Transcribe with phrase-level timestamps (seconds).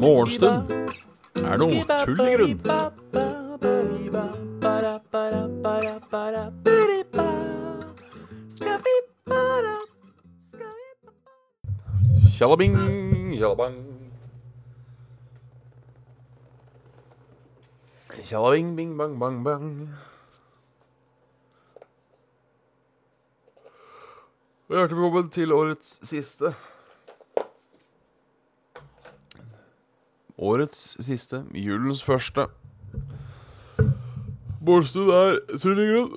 [0.00, 0.70] Morgenstund
[1.44, 2.58] er noe tull i grunn.
[12.40, 12.76] Tjallabing,
[13.36, 13.76] tjallabang.
[18.24, 19.66] Tjallabing, bing, bang, bang, bang.
[24.70, 26.52] Og Hjertelig velkommen til årets siste.
[30.38, 32.44] Årets siste, julens første.
[34.62, 35.40] Bålstuen er
[35.90, 36.14] grunn.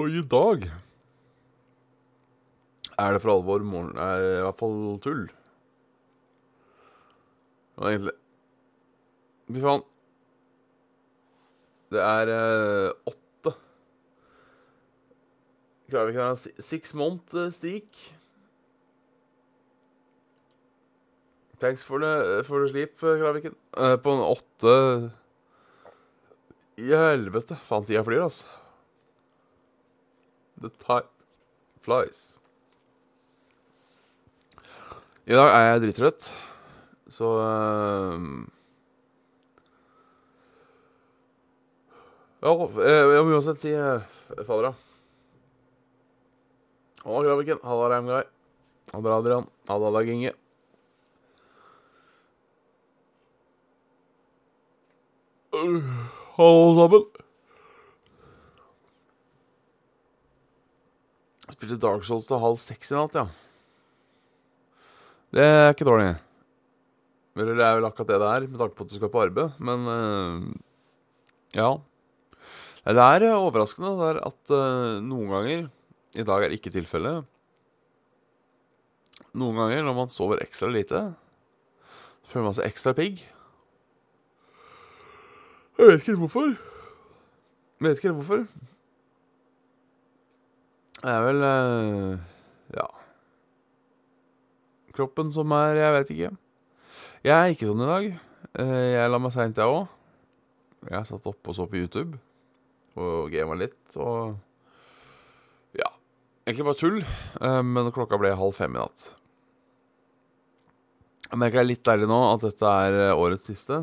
[0.00, 0.64] Og i dag
[2.96, 5.26] er det for alvor morgen er i hvert fall tull.
[7.76, 8.16] Og egentlig
[9.50, 9.84] Fy faen.
[11.92, 13.29] Det er eh, åtte
[15.90, 17.98] Klarer vi ikke ha six month eh, streak?
[21.60, 23.56] Thanks for the, for the sleep, eh, Kraviken.
[23.76, 24.74] Eh, på en åtte
[26.78, 27.58] I helvete.
[27.66, 28.46] Faen, tida flyr, altså.
[30.60, 31.08] The time
[31.82, 32.36] flies.
[35.26, 36.26] I dag er jeg drittrøtt,
[37.12, 38.16] så uh,
[42.40, 44.00] Ja, jeg, må uansett si uh,
[44.48, 44.89] fader, da.
[47.04, 47.58] Halla, Kraviken.
[47.62, 48.28] Halla, Reimgard.
[48.92, 49.46] Halla, Adrian.
[49.68, 50.32] Halla, Dag Inge.
[55.54, 55.80] Uh,
[56.36, 57.06] Hallo, sammen.
[61.46, 63.26] Jeg spilte Dark Souls til halv seks i natt, ja.
[65.34, 66.12] Det er ikke dårlig.
[67.40, 69.24] Eller det er vel akkurat det det er, med tanke på at du skal på
[69.24, 70.46] arbeid, men uh,
[71.56, 71.72] ja.
[72.84, 75.68] Det er eh, overraskende det er at uh, noen ganger
[76.18, 77.26] I dag er ikke tilfellet.
[79.38, 81.02] Noen ganger når man sover ekstra lite,
[82.24, 83.22] så føler man seg ekstra pigg.
[85.78, 86.50] Jeg vet ikke hvorfor.
[86.50, 88.42] Jeg vet ikke hvorfor.
[91.00, 92.18] Det er vel uh,
[92.74, 92.88] Ja.
[94.92, 96.32] Kroppen som er Jeg vet ikke.
[97.24, 98.10] Jeg er ikke sånn i dag.
[98.58, 99.86] Uh, jeg la meg seint, jeg òg.
[100.90, 102.18] Jeg satt oppe og så på YouTube
[103.00, 104.34] og gama litt og.
[106.50, 106.96] Egentlig bare tull,
[107.38, 109.04] uh, men klokka ble halv fem i natt.
[111.28, 113.76] Jeg merker det er litt deilig nå at dette er årets siste.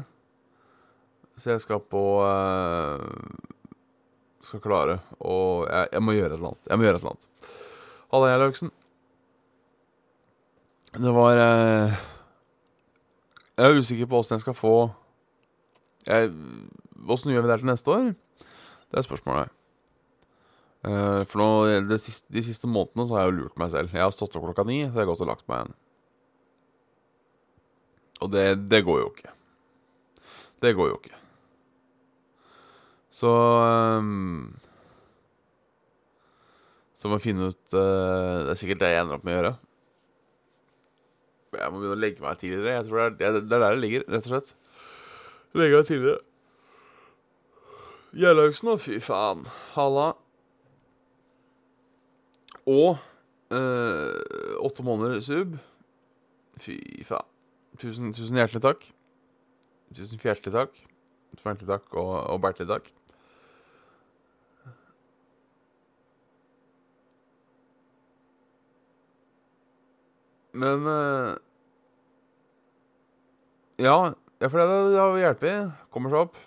[1.40, 3.00] Så jeg skal på uh,
[4.44, 6.68] Skal klare og jeg, jeg, må gjøre et eller annet.
[6.68, 7.52] Jeg må gjøre et eller annet.
[8.12, 8.76] Halla, jeg, Lauksen.
[10.98, 11.92] Det var Jeg
[13.64, 14.78] er usikker på åssen jeg skal få
[16.08, 18.12] Åssen gjør vi det til neste år?
[18.92, 19.57] Det er spørsmålet.
[20.88, 21.48] Uh, for nå,
[21.90, 23.92] de siste, de siste månedene så har jeg jo lurt meg selv.
[23.92, 25.78] Jeg har stått opp klokka ni, så jeg har gått og lagt meg igjen.
[28.24, 29.34] Og det, det går jo ikke.
[30.64, 31.18] Det går jo ikke.
[33.18, 34.58] Så um,
[36.98, 39.38] Så må jeg finne ut uh, Det er sikkert det jeg ender opp med å
[39.38, 39.54] gjøre.
[41.58, 42.76] Jeg må begynne å legge meg tidligere.
[42.76, 44.56] Jeg tror Det er, det er der det ligger, rett og slett.
[45.58, 46.24] Legge meg tidligere.
[48.18, 48.78] Gjerlaugsen, da.
[48.82, 49.46] Fy faen.
[49.76, 50.12] Halla.
[52.68, 52.98] Og
[53.54, 55.56] uh, åtte måneder sub.
[56.60, 57.28] Fy faen.
[57.78, 58.86] Tusen, tusen hjertelig takk.
[59.96, 60.80] Tusen fjertelig takk.
[61.32, 62.90] Tusen hjertelig takk og, og bertelig takk.
[70.58, 71.36] Men uh,
[73.78, 73.98] Ja,
[74.42, 75.72] for det, det har hjulpet.
[75.94, 76.42] Kommer seg opp.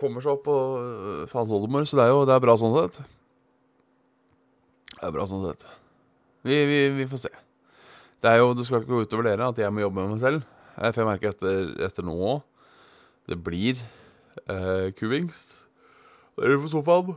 [0.00, 2.74] Kommer seg opp på uh, faens oldemor, så det er jo det er bra sånn
[2.74, 3.00] sett.
[5.00, 5.62] Det er bra sånn sett.
[6.44, 7.30] Vi, vi, vi får se.
[8.20, 10.20] Det er jo, det skal ikke gå utover dere at jeg må jobbe med meg
[10.20, 10.44] selv.
[10.76, 12.38] For jeg merker etter, etter nå òg
[13.28, 13.80] Det blir
[14.44, 15.40] eh, kuvings.
[16.36, 17.14] Dere på sofaen.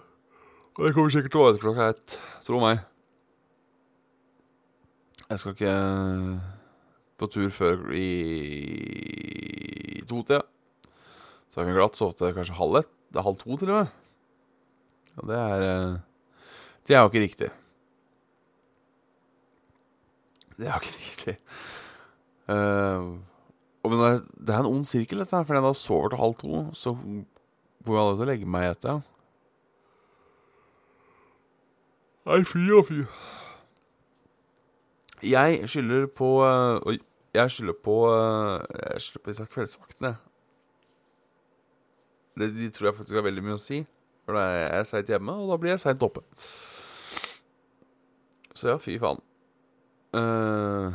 [0.73, 2.15] Og det kommer sikkert til å være etter klokka ett.
[2.47, 2.79] Tro meg.
[5.27, 5.75] Jeg skal ikke
[7.19, 8.07] på tur før i
[10.07, 10.43] to-tida.
[11.51, 12.91] Så jeg kan glatt sove til kanskje halv ett.
[13.11, 13.87] Det er halv to, til og med.
[15.19, 15.99] Og det er eh,
[16.87, 17.51] Det er jo ikke riktig.
[20.57, 21.37] Det er jo ikke riktig.
[22.47, 23.19] Uh,
[23.83, 24.03] men
[24.47, 25.45] det er en ond sirkel, dette her.
[25.47, 26.95] For når jeg da sover til halv to, så
[27.85, 29.01] går jeg aldri legge meg etter.
[32.23, 33.01] Nei, fy og fy.
[35.23, 36.93] Jeg skylder på uh.
[37.33, 38.61] Jeg skylder på uh,
[38.91, 40.15] Jeg skylder på disse kveldsvaktene.
[42.39, 43.83] Det, de tror jeg faktisk har veldig mye å si.
[44.23, 46.23] For da er jeg seint hjemme, og da blir jeg seint oppe.
[48.53, 49.19] Så ja, fy faen.
[50.13, 50.93] Uh,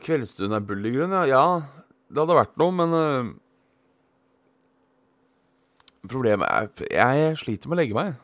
[0.00, 1.24] Kveldsstund er bullergrunn, ja.
[1.28, 1.88] ja.
[2.08, 3.32] Det hadde vært noe, men uh,
[6.04, 8.16] Problemet er Jeg sliter med å legge meg.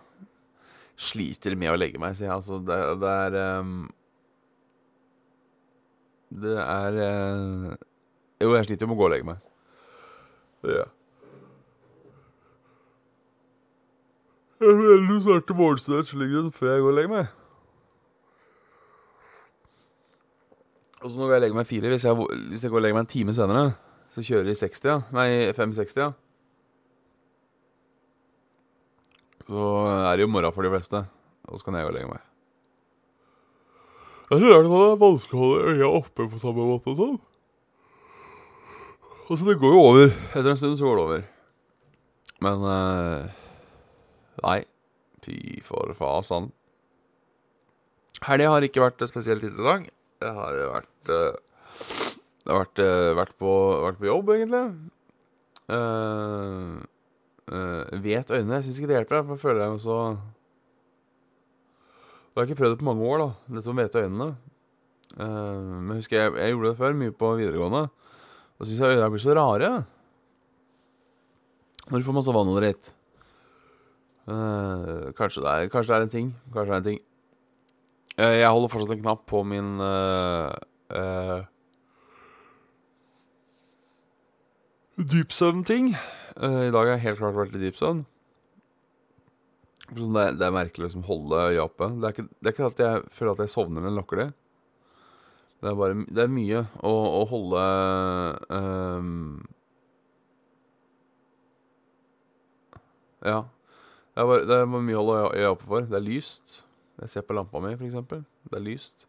[1.00, 2.36] Sliter med å legge meg, sier jeg.
[2.36, 3.76] Altså, det, det er um,
[6.44, 7.68] Det er uh,
[8.42, 9.44] Jo, jeg sliter med å gå og legge meg.
[10.60, 10.94] Det gjør jeg.
[14.60, 17.28] Jeg vil ligger morgenstund før jeg går og legger meg.
[21.00, 23.06] Og så når jeg legger meg fire, hvis jeg, hvis jeg går og legger meg
[23.06, 23.70] en time senere,
[24.12, 24.98] så kjører de 60, ja.
[25.16, 26.10] Nei, 560, ja.
[29.48, 31.02] Så er det jo morgen for de fleste.
[31.48, 32.28] Og så kan jeg gå og legge meg.
[34.28, 36.92] Det er så rart at det er vanskelig å holde øya oppe på samme måte
[36.92, 37.18] og sånn.
[39.24, 40.12] Og så det går jo over.
[40.34, 41.24] Etter en stund så går det over.
[42.44, 43.40] Men uh,
[44.44, 44.60] Nei.
[45.24, 46.50] Fy for fasan.
[48.24, 49.88] Helga har ikke vært spesielt interessant.
[50.20, 51.32] Jeg har vært uh,
[52.44, 53.52] Jeg har vært, uh, vært, på,
[53.86, 54.64] vært, på, jobb, egentlig.
[55.70, 56.80] Uh,
[58.04, 58.58] vet øynene.
[58.58, 59.96] Jeg syns ikke det hjelper, for jeg føler jeg så
[62.28, 64.28] Jeg har ikke prøvd det på mange år, da, dette med vete øynene.
[65.16, 67.82] men jeg husker jeg, jeg, gjorde det før, mye på videregående.
[68.58, 69.70] Og så syns jeg øynene blir så rare.
[71.90, 72.94] Når du får masse vann under ett.
[74.28, 76.28] Uh, kanskje, det er, kanskje, det er, en ting.
[76.52, 77.00] Kanskje det er en ting.
[78.18, 80.52] Uh, jeg holder fortsatt en knapp på min uh,
[85.00, 85.94] dypsøvn-ting.
[86.40, 88.04] I dag har jeg helt klart vært i dypsøvn.
[89.90, 91.88] Det det er merkelig å liksom holde øya oppe.
[91.98, 94.28] Det er, ikke, det er, ikke, at jeg føler at jeg sovner eller lukker det.
[95.60, 97.64] Det er bare Det er mye å, å holde
[98.48, 99.40] um,
[103.20, 103.42] Ja.
[104.20, 105.84] Det er, bare, det er mye å holde øya oppe for.
[105.88, 106.58] Det er lyst.
[107.00, 107.94] Jeg ser på lampa mi, f.eks.
[108.04, 109.06] Det er lyst.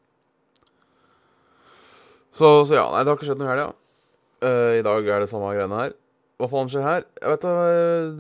[2.32, 3.66] Så, så, ja, nei, det har ikke skjedd noe i helga.
[4.40, 5.98] Uh, I dag er det samme greiene her.
[6.40, 7.04] Hva faen skjer her?
[7.20, 7.52] Jeg vet da,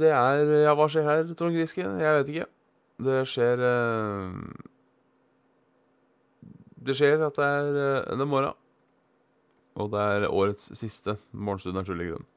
[0.02, 1.86] Det er Ja, hva skjer her, Trond Griske?
[2.04, 2.50] Jeg vet ikke.
[3.08, 4.36] Det skjer uh,
[6.92, 8.60] Det skjer at det er, uh, det er morgen.
[9.80, 12.28] Og det er årets siste morgenstund av naturlig grunn.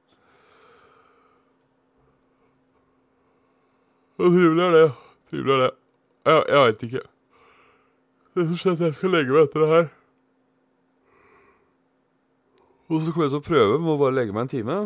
[4.17, 4.87] Hvor trivelig er det?
[5.31, 5.71] Trivelig er det.
[6.25, 7.05] Jeg, jeg veit ikke.
[8.35, 9.89] Det som skjer, er at jeg skal legge meg etter det her.
[12.91, 14.79] Og så kommer jeg til å prøve med å bare legge meg en time.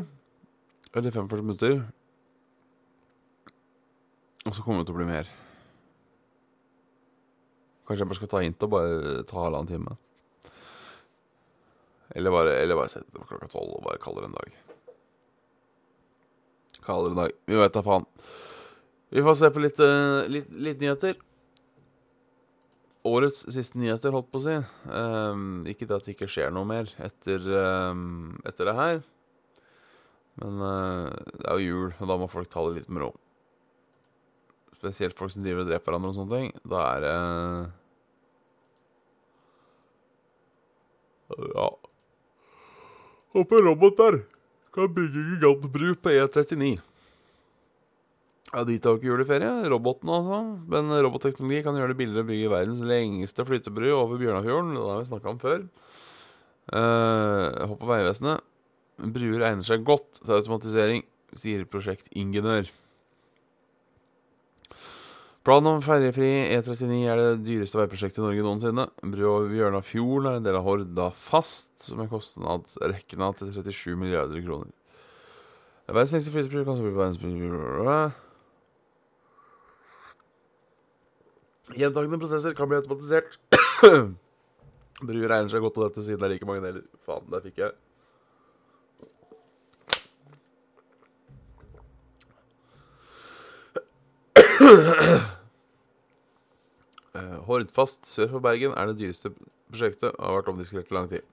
[0.94, 1.78] Eller 45 minutter.
[4.46, 5.28] Og så kommer det til å bli mer.
[7.88, 9.96] Kanskje jeg bare skal ta hint og bare ta halvannen time.
[12.16, 14.58] Eller bare, eller bare sette det på klokka tolv og bare kalle det en dag.
[16.84, 17.36] Kalle det en dag.
[17.48, 18.08] Vi veit da faen.
[19.08, 21.16] Vi får se på litt, uh, litt, litt, nyheter.
[23.08, 24.56] Årets siste nyheter, holdt på å si.
[24.90, 27.46] Um, ikke det at det ikke skjer noe mer etter,
[27.88, 29.00] um, etter det her.
[30.42, 31.08] Men uh,
[31.38, 33.10] det er jo jul, og da må folk ta det litt med ro.
[34.78, 36.52] Spesielt folk som driver og dreper hverandre og sånne ting.
[36.68, 37.76] Da er det uh,
[41.54, 41.68] Ja.
[43.36, 44.20] Håper robot der
[44.72, 46.78] kan bygge gigantbru på E39.
[48.48, 50.40] Ja, De tar jo ikke juleferie, robotene altså.
[50.72, 54.74] Men robotteknologi kan gjøre det billigere å bygge verdens lengste flytebru over Bjørnafjorden.
[54.76, 55.62] Det har vi snakka om før.
[56.72, 58.44] Uh, Hopp på Vegvesenet.
[58.98, 61.04] Bruer egner seg godt til automatisering,
[61.36, 62.70] sier prosjektingeniør.
[65.46, 68.84] Planen om ferjefri E39 er det dyreste veiprosjektet i Norge noensinne.
[69.00, 74.42] Bru over Bjørnafjorden er en del av Horda fast, som er kostnadsrekna til 37 milliarder
[74.44, 74.72] kroner.
[75.88, 77.20] Verdens lengste flytebru kan så bli verdens
[81.76, 83.38] Gjentakende prosesser kan bli automatisert.
[85.08, 86.86] Bru regner seg godt til dette siden det er like mange deler.
[87.06, 87.76] Faen, der fikk jeg.
[97.18, 99.32] Eh, Hordfast sør for Bergen er det dyreste
[99.72, 101.24] prosjektet og har vært omdiskutert i lang tid.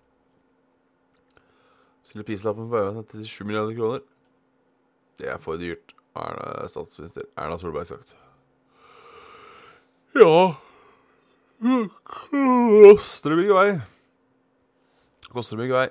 [2.08, 4.06] Stiller prislappen på Vegvesenet til 7 milliarder kroner.
[5.20, 6.40] Det er for dyrt, har
[6.72, 8.16] statsminister Erna Solberg sagt.
[10.16, 10.56] Ja
[11.60, 13.72] Koster det mye vei.
[15.34, 15.88] Koster det mye vei.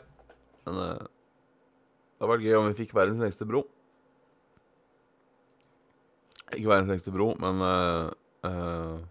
[0.65, 3.67] Men uh, det hadde vært gøy om vi fikk verdens lengste bro.
[6.55, 8.09] Ikke verdens lengste bro, men uh,
[8.49, 9.03] uh,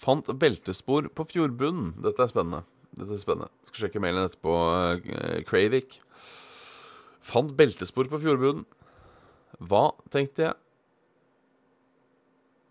[0.00, 1.98] Fant beltespor på fjordbunnen.
[2.00, 2.64] Dette er spennende.
[3.00, 3.50] Dette er spennende.
[3.70, 4.56] Skal sjekke mailen etterpå.
[5.00, 5.98] Uh, Kravik.
[7.24, 8.66] Fant beltespor på fjordbunnen.
[9.60, 10.58] Hva, tenkte jeg.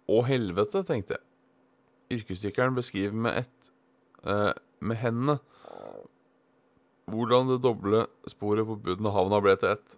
[0.09, 1.25] Å helvete, tenkte jeg.
[2.17, 3.67] Yrkesdykkeren beskriver med ett
[4.25, 5.35] eh, med hendene
[7.09, 9.95] hvordan det doble sporet på bunnen av havna ble til ett.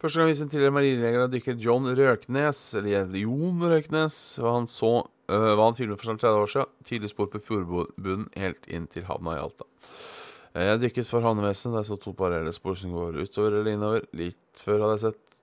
[0.00, 4.68] Første gang vi en tidligere marineleger av dykker John Røknes, eller Jon Røknes, hva han
[4.70, 6.70] så øh, hva han filmet for snart 30 år siden.
[6.88, 9.66] Tydelig spor på fjordbunnen helt inn til havna i Alta.
[10.54, 11.76] Uh, jeg dykket for havnevesenet.
[11.76, 14.06] Der så to parallelle spor som går utover eller innover.
[14.16, 15.36] Litt før hadde jeg sett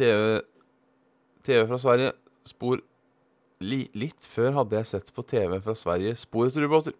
[0.00, 0.40] TV,
[1.44, 2.14] TV fra Sverige.
[2.48, 2.80] Spor
[3.68, 6.96] li, Litt før hadde jeg sett på TV fra Sverige spor etter ubåter.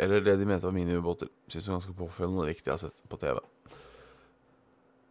[0.00, 1.28] Eller det de mente var miniubåter.
[1.52, 3.44] Syns det er ganske påfølgende og riktig jeg har sett på TV.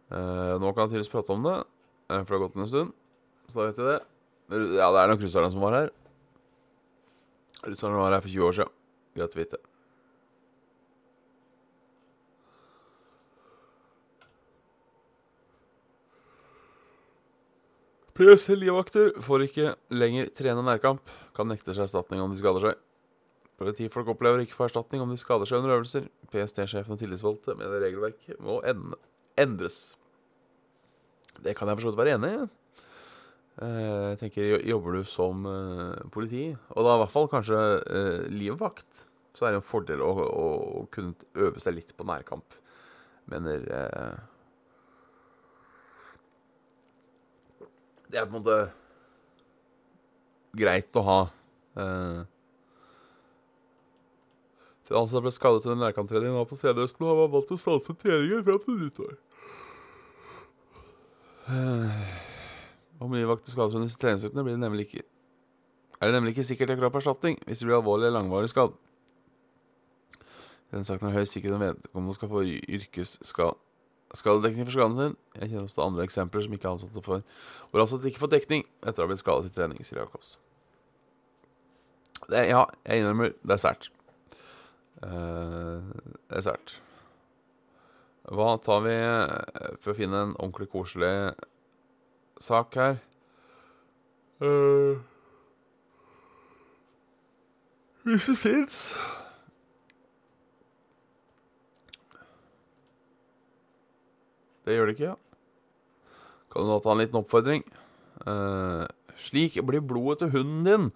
[0.06, 1.56] Uh, nå kan jeg tydeligvis prate om det,
[2.12, 2.92] uh, for det har gått en stund.
[3.50, 4.00] Så da vet jeg det.
[4.78, 5.94] Ja, det er nok russerne som var her.
[7.66, 8.76] Russerne var her for 20 år siden.
[9.16, 9.62] Greit å vite.
[18.16, 21.02] PSL-livvakter får ikke lenger trene nærkamp.
[21.36, 22.78] Kan nekte seg erstatning om de skader seg.
[23.60, 26.06] Politifolk opplever ikke å få erstatning om de skader seg under øvelser.
[26.32, 28.96] PST-sjefen og tillitsvalgte mener regelverket må ende
[29.40, 29.96] endres.
[31.42, 32.46] Det kan jeg for være enig i.
[33.56, 38.24] Eh, jeg tenker, Jobber du som uh, politi, og da i hvert fall kanskje uh,
[38.28, 40.48] livvakt, så er det en fordel å, å,
[40.80, 42.56] å, kunne øve seg litt på nærkamp.
[43.32, 44.18] Mener uh,
[48.06, 48.58] Det er på en måte
[50.56, 51.18] greit å ha.
[51.76, 52.20] Uh,
[54.86, 58.44] den ansatte ble skadet under nærkamptrening var på stedet og har valgt å stanse treningen
[58.46, 59.16] fram til nyttår.
[63.02, 65.04] Om livvakter skades under treningsøktene, blir det nemlig ikke
[65.96, 68.74] er det nemlig ikke sikkert er krav erstatning hvis det blir alvorlig eller langvarig skadd.
[70.74, 72.42] Den saken har høy sikkerhet om vedkommende skal få
[72.76, 75.14] yrkesskadedekning for skaden sin.
[75.38, 77.24] Jeg kjenner også andre eksempler som ikke er ansatte for
[77.70, 80.36] hvor ansatte ikke får dekning etter å ha blitt skadet i trening, sier Jacobs.
[82.28, 83.88] Ja, jeg innrømmer, det er sært.
[85.04, 85.82] Uh,
[86.30, 86.78] det er sært.
[88.26, 88.94] Hva tar vi
[89.82, 91.12] for å finne en ordentlig koselig
[92.42, 92.98] sak her?
[94.42, 94.98] Uh,
[98.06, 98.80] hvis det fins
[104.66, 105.16] Det gjør det ikke, ja.
[106.50, 107.62] Kan du da ta en liten oppfordring?
[108.26, 108.82] Uh,
[109.14, 110.88] slik blir blodet til hunden din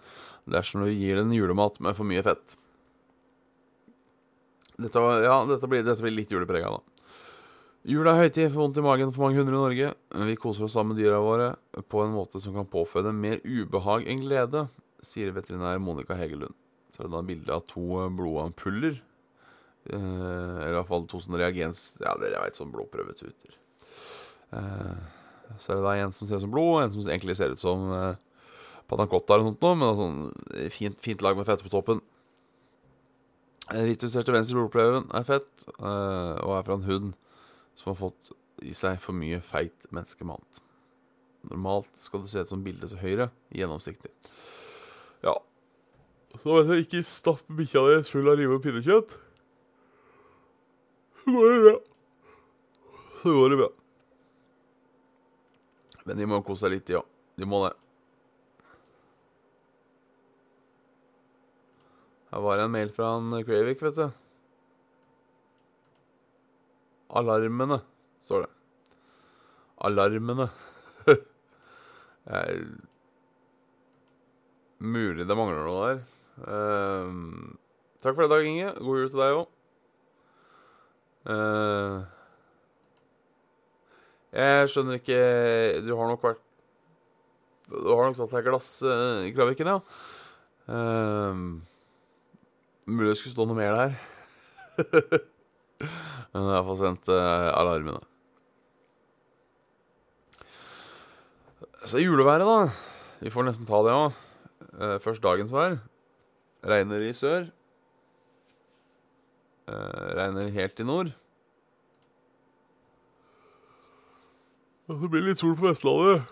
[0.51, 2.57] dersom du gir den julemat med for mye fett.
[4.81, 7.01] Dette, ja, dette blir, dette blir litt juleprega, da.
[7.89, 9.93] Jul er høytid, får vondt i magen for mange hundre i Norge.
[10.29, 11.55] Vi koser oss sammen med dyra våre
[11.89, 14.67] på en måte som kan påføre mer ubehag enn glede,
[15.01, 16.53] sier veterinær Monica Hegelund.
[16.93, 18.99] Så er det da bilde av to blodampuller.
[19.89, 21.95] Eh, eller fall to sånne reagens...
[22.03, 23.57] Ja, dere veit, sånn blodprøvetuter.
[24.53, 27.39] Eh, så er det da en som ser ut som blod, og en som egentlig
[27.41, 28.21] ser ut som eh,
[28.93, 32.05] panacotta eller noe sånt, men sånn fint, fint lag med fett på toppen.
[33.71, 37.13] Hvitjusterte venstre blodprøven er fett, uh, og er fra en hund
[37.79, 38.33] som har fått
[38.67, 40.61] i seg for mye feit menneskemat.
[41.49, 44.11] Normalt skal det se ut som bildet til høyre, gjennomsiktig.
[45.25, 45.37] Ja.
[46.39, 49.17] Så vet jeg ikke stapp bikkja di full av rive og pinnekjøtt.
[51.23, 51.77] Så går det bra.
[53.23, 53.71] Så går det bra.
[56.09, 57.05] Men de må kose seg litt, de ja.
[57.05, 57.17] òg.
[57.41, 57.75] De må det.
[62.31, 64.11] Her var det en mail fra han Kravik, vet du.
[67.19, 67.81] Alarmene,
[68.23, 68.51] står det.
[69.89, 70.47] Alarmene.
[72.31, 72.61] Jeg...
[74.81, 75.99] Mulig det mangler noe der.
[76.41, 77.57] Uh,
[78.01, 78.71] takk for det, Dag Inge.
[78.79, 79.51] God jul til deg òg.
[81.29, 81.99] Uh,
[84.33, 85.19] eh, jeg skjønner ikke
[85.85, 86.39] Du har nok vært
[87.69, 89.77] Du har nok tatt deg glass uh, i Kraviken, ja.
[90.65, 91.61] Uh,
[92.91, 93.93] Mulig det skulle stå noe mer der.
[96.31, 98.01] Men jeg har iallfall sendt uh, alarmene.
[101.87, 102.73] Så juleværet, da.
[103.23, 104.19] Vi får nesten ta det òg.
[104.75, 105.79] Uh, først dagens vær.
[106.67, 107.47] Regner i sør.
[109.71, 111.15] Uh, regner helt i nord.
[114.91, 116.27] Og så blir det litt sol på Vestlandet.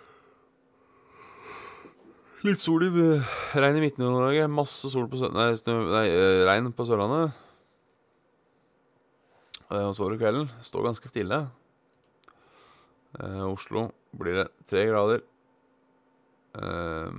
[2.47, 2.90] Litt sol i
[3.59, 4.45] regn i Midt-Norge.
[4.47, 7.35] Masse sol på nei, nei, eh, regn på Sørlandet.
[9.75, 10.47] Og så over kvelden.
[10.62, 11.40] Står ganske stille.
[13.18, 15.25] Eh, Oslo blir det tre grader.
[16.62, 17.11] Eh,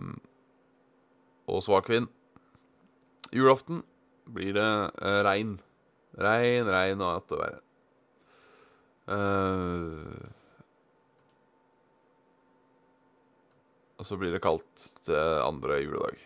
[1.52, 2.08] og svak vind.
[3.36, 3.84] Julaften
[4.24, 4.72] blir det
[5.04, 5.58] eh, regn.
[6.16, 7.60] Regn, regn og verre.
[9.10, 10.29] Eh,
[14.00, 16.18] og så blir det kaldt til andre juledag.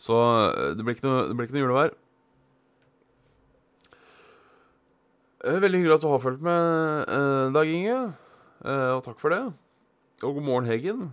[0.00, 1.94] Så eh, det blir ikke noe, blir ikke noe julevær.
[5.44, 7.98] Eh, Veldig hyggelig at du har fulgt med, eh, Dag Inge.
[8.64, 9.42] Eh, og takk for det.
[10.24, 11.10] Og god morgen, Heggen.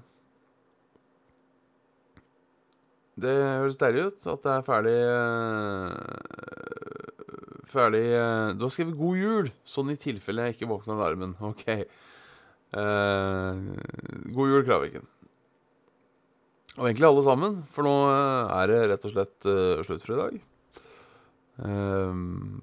[3.16, 5.94] Det høres deilig ut at det er ferdig eh,
[7.72, 11.32] Ferdig eh, Du har skrevet 'God jul', sånn i tilfelle jeg ikke våkner av alarmen.
[11.40, 11.64] OK.
[14.36, 15.08] Eh, god jul, Kraviken.
[16.76, 20.16] Og egentlig alle sammen, for nå eh, er det rett og slett uh, slutt for
[20.16, 20.40] i dag.
[21.56, 22.60] Um,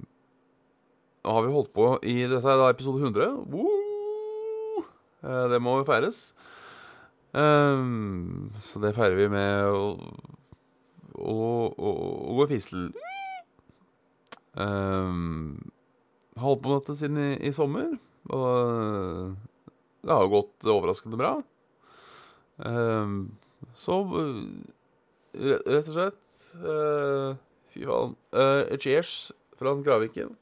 [1.24, 3.38] nå har vi holdt på i Dette er da episode 100.
[3.48, 4.82] Woo!
[5.24, 6.34] Uh, det må jo feires.
[7.32, 9.94] Um, så det feirer vi med å,
[11.16, 11.36] å,
[11.72, 11.94] å,
[12.28, 12.90] å gå fistel.
[14.52, 15.56] Um,
[16.36, 17.94] har holdt på med dette siden i, i sommer,
[18.28, 19.32] og
[20.02, 21.32] det har jo gått overraskende bra.
[22.66, 23.32] Um,
[23.74, 24.42] så uh,
[25.34, 27.38] rett og slett uh,
[27.72, 28.14] Fy faen.
[28.34, 30.34] Uh, cheers fra Graviken.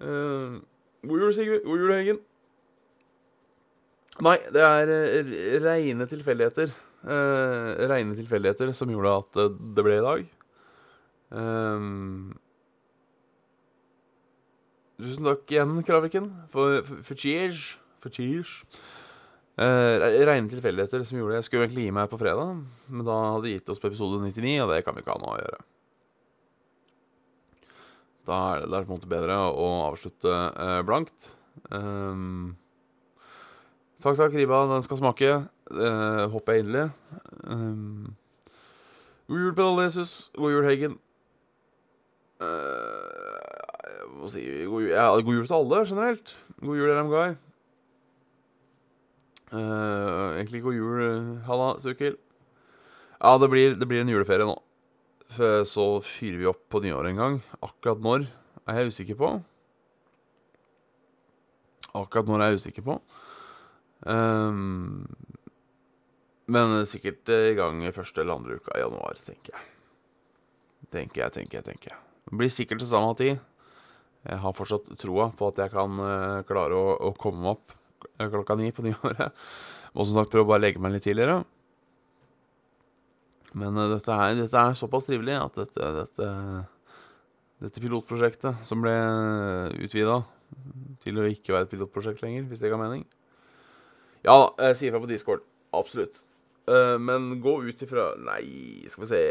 [0.00, 0.62] Uh,
[1.06, 1.62] god jul, Sigurd.
[1.66, 2.22] God jul, Heggen.
[4.24, 5.36] Nei, det er uh,
[5.66, 6.72] reine tilfeldigheter.
[7.04, 10.26] Uh, reine tilfeldigheter som gjorde at uh, det ble i dag.
[11.36, 12.36] Um,
[15.02, 17.74] tusen takk igjen, Kraviken, for, for, for cheers.
[18.00, 18.62] For cheers.
[19.56, 21.38] Uh, Reine tilfeldigheter som gjorde det.
[21.40, 22.58] Jeg skulle egentlig gi meg på fredag,
[22.92, 25.22] men da hadde de gitt oss på episode 99, og det kan vi ikke ha
[25.22, 25.62] noe å gjøre.
[28.26, 31.30] Da er det, det på en måte bedre å avslutte uh, blankt.
[31.70, 32.56] Um,
[34.02, 34.64] takk, takk, ribba.
[34.74, 35.32] Den skal smake.
[35.70, 36.90] Uh, håper jeg inderlig.
[37.46, 38.12] Um,
[39.30, 40.16] god jul, Pedal Jesus.
[40.36, 41.00] God jul, Heggen.
[42.42, 46.36] Uh, jeg må si god jul, ja, god jul til alle, generelt.
[46.60, 47.36] God jul, LM Guy.
[49.52, 51.02] Uh, egentlig god jul,
[51.46, 52.16] Halla, Sukil.
[53.20, 54.56] Ja, det blir, det blir en juleferie nå.
[55.66, 57.38] Så fyrer vi opp på nyåret en gang.
[57.64, 58.26] Akkurat når
[58.68, 59.30] er jeg usikker på.
[61.96, 62.98] Akkurat når er jeg usikker på.
[64.06, 65.06] Um,
[66.46, 69.64] men sikkert i gang første eller andre uka i januar, tenker jeg.
[70.92, 72.02] Tenker jeg, tenker jeg, tenker jeg.
[72.26, 73.40] Det blir sikkert til samme tid.
[74.26, 77.74] Jeg har fortsatt troa på at jeg kan eh, klare å, å komme meg opp
[77.74, 77.85] eh,
[78.18, 79.34] klokka ni på nyåret.
[79.96, 81.42] Må som sagt prøve å bare legge meg litt tidligere.
[83.56, 86.30] Men uh, dette, er, dette er såpass trivelig at dette, dette,
[87.64, 88.96] dette pilotprosjektet, som ble
[89.86, 90.20] utvida
[91.02, 93.00] til å ikke være et pilotprosjekt lenger, hvis det ga mening
[94.22, 94.36] Ja
[94.68, 95.42] jeg sier fra på Discord.
[95.74, 96.20] Absolutt.
[96.68, 99.22] Uh, men gå ut ifra Nei, skal vi se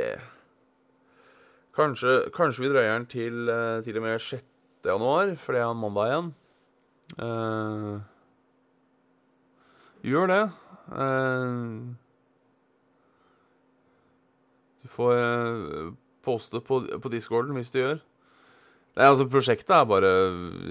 [1.75, 4.45] Kanskje, kanskje vi drøyer den til, uh, til og med 6.
[4.87, 6.29] januar, for det er mandag igjen.
[7.21, 7.97] Eh,
[10.11, 10.41] gjør det.
[10.95, 11.55] Eh,
[14.85, 15.93] du får eh,
[16.25, 17.99] poste på, på discorden hvis du gjør.
[18.95, 20.09] Nei, altså Prosjektet er bare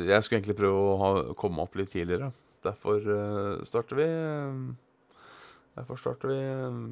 [0.09, 2.31] Jeg skulle egentlig prøve å ha, komme opp litt tidligere.
[2.65, 4.07] Derfor uh, starter vi
[5.75, 6.87] Derfor starter vi um,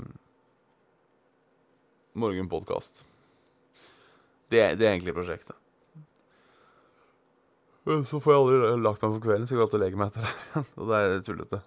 [2.19, 3.07] morgenpodkast.
[4.53, 5.57] Det, det er egentlig prosjektet.
[8.05, 10.11] Så får jeg aldri lagt meg for kvelden, så jeg går alltid og legger meg
[10.13, 10.65] etter det.
[10.83, 11.63] Og det er tullete.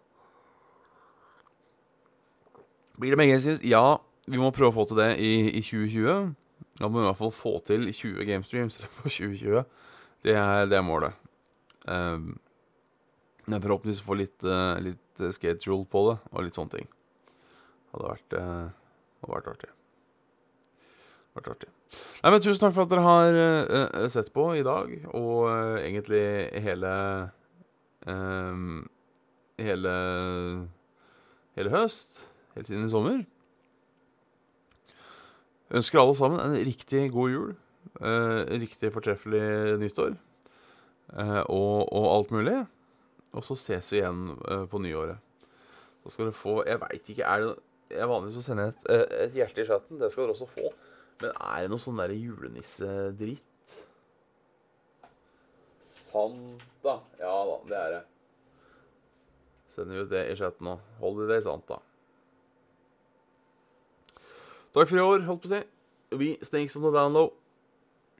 [2.99, 3.63] Blir det med Gamestreams?
[3.67, 6.33] Ja, vi må prøve å få til det i, i 2020.
[6.79, 9.63] Da må vi i hvert fall få til 20 Gamestreams på 2020.
[10.25, 11.15] Det er, det målet.
[11.85, 12.33] Um,
[13.45, 16.87] men forhåpentligvis få litt, uh, litt eh, schedule på det, og litt sånne ting.
[17.93, 18.71] Hadde vært, uh,
[19.21, 19.69] hadde vært artig.
[21.37, 21.69] Vært artig.
[22.23, 23.37] Nei, men Tusen takk for at dere har
[23.69, 26.25] uh, sett på i dag, og uh, egentlig
[26.65, 26.95] hele
[28.07, 28.81] um,
[29.55, 29.91] Hele
[31.55, 32.25] Hele høst.
[32.55, 33.23] Helt siden i sommer.
[35.75, 37.55] Ønsker alle sammen en riktig god jul.
[38.01, 40.15] eh, riktig fortreffelig nyttår.
[41.19, 42.65] eh, og, og alt mulig.
[43.33, 45.19] Og så ses vi igjen eh, på nyåret.
[46.03, 47.55] Så skal dere få Jeg veit ikke er det,
[47.89, 49.99] Jeg er vanligvis å sende et, uh, et hjerte i chatten.
[50.01, 50.71] Det skal dere også få.
[51.21, 53.75] Men er det noe sånn julenissedritt?
[55.91, 56.95] Santa.
[57.19, 58.03] Ja da, det er det.
[59.75, 60.77] Sender vi ut det i chatten nå.
[61.01, 61.81] Holiday Santa.
[64.75, 65.61] Takk for i år, holdt på å si.
[66.19, 67.29] Vi stinks on the down low.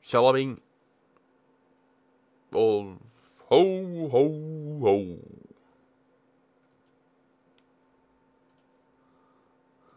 [0.08, 0.54] Tjalabing.
[2.56, 2.94] Og
[3.50, 3.60] ho,
[4.14, 4.22] ho,
[4.86, 4.94] ho.